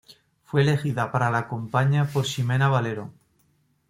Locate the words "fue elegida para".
0.45-1.29